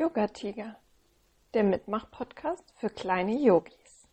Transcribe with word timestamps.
Yoga 0.00 0.28
Tiger, 0.28 0.76
der 1.54 1.64
Mitmach-Podcast 1.64 2.62
für 2.78 2.88
kleine 2.88 3.36
Yogis. 3.36 4.06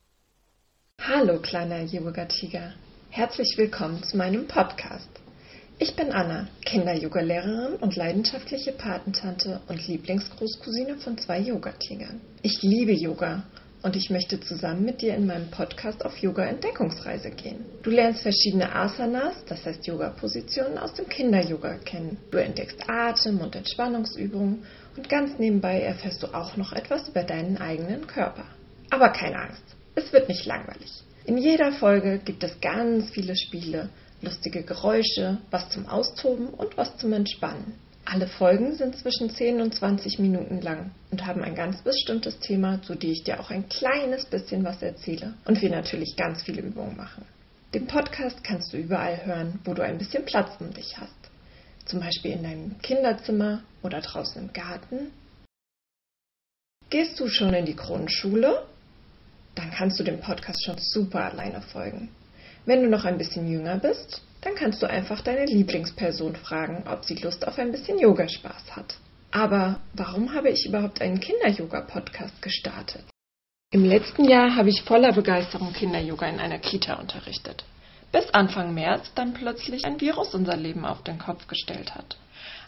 Hallo 1.00 1.40
kleiner 1.40 1.84
Yoga 1.84 2.26
Tiger, 2.26 2.74
herzlich 3.12 3.54
willkommen 3.56 4.02
zu 4.02 4.18
meinem 4.18 4.48
Podcast. 4.48 5.08
Ich 5.78 5.96
bin 5.96 6.12
Anna, 6.12 6.48
Kinder-Yoga-Lehrerin 6.66 7.76
und 7.76 7.96
leidenschaftliche 7.96 8.72
Patentante 8.72 9.62
und 9.68 9.88
Lieblingsgroßcousine 9.88 10.98
von 10.98 11.20
zwei 11.20 11.38
Yoga-Tigern. 11.38 12.20
Ich 12.42 12.64
liebe 12.64 12.94
Yoga 12.94 13.44
und 13.86 13.96
ich 13.96 14.10
möchte 14.10 14.40
zusammen 14.40 14.84
mit 14.84 15.04
dir 15.04 15.14
in 15.14 15.28
meinem 15.28 15.52
Podcast 15.52 16.04
auf 16.04 16.18
Yoga-Entdeckungsreise 16.18 17.30
gehen. 17.30 17.64
Du 17.84 17.92
lernst 17.92 18.24
verschiedene 18.24 18.74
Asanas, 18.74 19.36
das 19.46 19.64
heißt 19.64 19.86
Yoga-Positionen 19.86 20.80
aus 20.80 20.96
dem 20.96 21.08
Kinder-Yoga 21.08 21.76
kennen. 21.86 22.18
Du 22.32 22.40
entdeckst 22.40 22.80
Atem- 22.90 23.42
und 23.42 23.56
Entspannungsübungen 23.56 24.64
und 24.98 25.08
ganz 25.08 25.38
nebenbei 25.38 25.82
erfährst 25.82 26.24
du 26.24 26.34
auch 26.34 26.58
noch 26.58 26.74
etwas 26.74 27.10
über 27.10 27.22
deinen 27.22 27.58
eigenen 27.58 28.08
Körper. 28.08 28.46
Aber 28.90 29.10
keine 29.10 29.38
Angst, 29.38 29.76
es 29.94 30.12
wird 30.12 30.30
nicht 30.30 30.48
langweilig. 30.48 31.04
In 31.26 31.38
jeder 31.38 31.72
Folge 31.72 32.18
gibt 32.18 32.44
es 32.44 32.60
ganz 32.62 33.12
viele 33.12 33.36
Spiele, 33.36 33.90
lustige 34.20 34.64
Geräusche, 34.64 35.38
was 35.52 35.70
zum 35.70 35.86
Austoben 35.86 36.48
und 36.48 36.76
was 36.76 36.98
zum 36.98 37.14
Entspannen. 37.14 37.76
Alle 38.08 38.28
Folgen 38.28 38.76
sind 38.76 38.96
zwischen 38.96 39.32
10 39.32 39.62
und 39.62 39.74
20 39.74 40.20
Minuten 40.20 40.62
lang 40.62 40.92
und 41.10 41.26
haben 41.26 41.44
ein 41.44 41.56
ganz 41.56 41.82
bestimmtes 41.82 42.38
Thema, 42.40 42.80
zu 42.84 42.94
dem 42.94 43.12
ich 43.12 43.24
dir 43.24 43.40
auch 43.40 43.50
ein 43.50 43.68
kleines 43.68 44.26
bisschen 44.26 44.64
was 44.64 44.84
erzähle 44.84 45.34
und 45.46 45.60
wir 45.60 45.72
natürlich 45.72 46.16
ganz 46.16 46.44
viele 46.44 46.62
Übungen 46.62 46.96
machen. 46.96 47.26
Den 47.74 47.88
Podcast 47.88 48.44
kannst 48.44 48.72
du 48.72 48.78
überall 48.78 49.26
hören, 49.26 49.60
wo 49.66 49.74
du 49.74 49.84
ein 49.84 49.98
bisschen 49.98 50.24
Platz 50.24 50.52
um 50.60 50.72
dich 50.72 50.98
hast. 50.98 51.12
Zum 51.86 52.00
Beispiel 52.00 52.32
in 52.32 52.44
deinem 52.44 52.78
Kinderzimmer 52.80 53.64
oder 53.82 54.02
draußen 54.02 54.40
im 54.40 54.54
Garten. 54.54 55.12
Gehst 56.92 57.20
du 57.20 57.28
schon 57.28 57.56
in 57.56 57.66
die 57.66 57.76
Grundschule? 57.76 58.68
Dann 59.56 59.72
kannst 59.72 60.00
du 60.00 60.04
dem 60.04 60.20
Podcast 60.20 60.64
schon 60.64 60.78
super 60.78 61.32
alleine 61.32 61.62
folgen. 61.62 62.10
Wenn 62.66 62.84
du 62.84 62.90
noch 62.90 63.06
ein 63.06 63.18
bisschen 63.18 63.48
jünger 63.50 63.78
bist, 63.78 64.22
dann 64.46 64.56
kannst 64.56 64.82
du 64.84 64.88
einfach 64.88 65.22
deine 65.22 65.46
Lieblingsperson 65.46 66.36
fragen, 66.36 66.84
ob 66.88 67.04
sie 67.04 67.16
Lust 67.16 67.48
auf 67.48 67.58
ein 67.58 67.72
bisschen 67.72 67.98
Yogaspaß 67.98 68.76
hat. 68.76 68.96
Aber 69.32 69.80
warum 69.94 70.34
habe 70.34 70.50
ich 70.50 70.68
überhaupt 70.68 71.02
einen 71.02 71.20
Kinder-Yoga-Podcast 71.20 72.42
gestartet? 72.44 73.04
Im 73.72 73.84
letzten 73.84 74.24
Jahr 74.24 74.56
habe 74.56 74.70
ich 74.70 74.84
voller 74.84 75.14
Begeisterung 75.14 75.74
Kinder-Yoga 75.74 76.28
in 76.28 76.40
einer 76.40 76.60
Kita 76.60 76.94
unterrichtet. 76.94 77.66
Bis 78.12 78.30
Anfang 78.30 78.76
März 78.76 79.12
dann 79.16 79.34
plötzlich 79.34 79.84
ein 79.84 80.00
Virus 80.00 80.36
unser 80.36 80.56
Leben 80.56 80.86
auf 80.86 81.04
den 81.04 81.18
Kopf 81.18 81.48
gestellt 81.48 81.96
hat. 81.96 82.16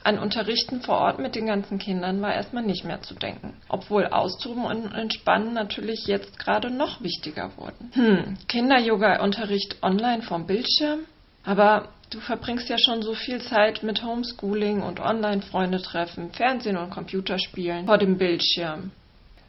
An 0.04 0.18
Unterrichten 0.18 0.82
vor 0.82 0.98
Ort 0.98 1.20
mit 1.20 1.36
den 1.36 1.46
ganzen 1.46 1.78
Kindern 1.78 2.22
war 2.22 2.34
erstmal 2.34 2.64
nicht 2.64 2.86
mehr 2.86 3.02
zu 3.02 3.14
denken, 3.14 3.54
obwohl 3.70 4.08
Austoben 4.08 4.66
und 4.66 4.92
Entspannen 4.94 5.54
natürlich 5.54 6.08
jetzt 6.08 6.40
gerade 6.40 6.72
noch 6.72 7.04
wichtiger 7.04 7.52
wurden. 7.56 7.92
Hm, 7.94 8.38
Kinder-Yoga-Unterricht 8.48 9.78
online 9.84 10.24
vom 10.24 10.48
Bildschirm? 10.48 11.02
Aber 11.48 11.88
du 12.10 12.20
verbringst 12.20 12.68
ja 12.68 12.78
schon 12.78 13.02
so 13.02 13.14
viel 13.14 13.42
Zeit 13.42 13.82
mit 13.82 14.04
Homeschooling 14.04 14.82
und 14.82 15.00
Online-Freunde 15.00 15.82
treffen, 15.82 16.30
Fernsehen 16.34 16.76
und 16.76 16.90
Computerspielen 16.90 17.86
vor 17.86 17.98
dem 17.98 18.18
Bildschirm. 18.18 18.92